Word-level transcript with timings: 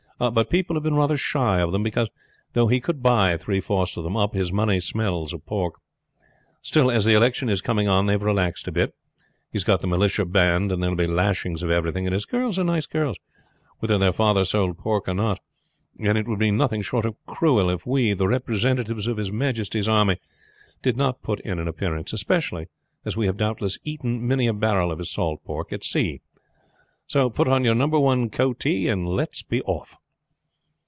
But 0.31 0.51
people 0.51 0.75
have 0.75 0.83
been 0.83 0.93
rather 0.93 1.17
shy 1.17 1.61
of 1.61 1.71
them; 1.71 1.81
because, 1.81 2.07
though 2.53 2.67
he 2.67 2.79
could 2.79 3.01
buy 3.01 3.35
three 3.37 3.59
fourths 3.59 3.97
of 3.97 4.03
them 4.03 4.15
up, 4.15 4.35
his 4.35 4.53
money 4.53 4.79
smells 4.79 5.33
of 5.33 5.43
pork. 5.47 5.73
Still, 6.61 6.91
as 6.91 7.05
the 7.05 7.15
election 7.15 7.49
is 7.49 7.59
coming 7.59 7.87
on, 7.87 8.05
they 8.05 8.13
have 8.13 8.21
relaxed 8.21 8.67
a 8.67 8.71
bit. 8.71 8.93
He's 9.51 9.63
got 9.63 9.81
the 9.81 9.87
militia 9.87 10.23
band, 10.25 10.71
and 10.71 10.79
there 10.83 10.91
will 10.91 10.95
be 10.95 11.07
lashings 11.07 11.63
of 11.63 11.71
everything; 11.71 12.05
and 12.05 12.13
his 12.13 12.25
girls 12.27 12.59
are 12.59 12.63
nice 12.63 12.85
girls, 12.85 13.17
whether 13.79 13.97
their 13.97 14.11
father 14.13 14.45
sold 14.45 14.77
pork 14.77 15.07
or 15.07 15.15
not. 15.15 15.39
And 15.99 16.19
it 16.19 16.27
would 16.27 16.37
be 16.37 16.51
nothing 16.51 16.83
short 16.83 17.03
of 17.05 17.15
cruel 17.25 17.71
if 17.71 17.87
we, 17.87 18.13
the 18.13 18.27
representatives 18.27 19.07
of 19.07 19.17
his 19.17 19.31
majesty's 19.31 19.87
army, 19.87 20.17
did 20.83 20.95
not 20.97 21.23
put 21.23 21.39
in 21.39 21.57
an 21.57 21.67
appearance; 21.67 22.13
especially 22.13 22.67
as 23.05 23.17
we 23.17 23.25
have 23.25 23.37
doubtless 23.37 23.79
eaten 23.83 24.27
many 24.27 24.45
a 24.45 24.53
barrel 24.53 24.91
of 24.91 24.99
his 24.99 25.09
salt 25.09 25.43
pork 25.43 25.73
at 25.73 25.83
sea. 25.83 26.21
So 27.07 27.31
put 27.31 27.47
on 27.47 27.63
your 27.63 27.73
number 27.73 27.99
one 27.99 28.29
coatee 28.29 28.87
and 28.87 29.07
let's 29.07 29.41
be 29.41 29.63
off." 29.63 29.97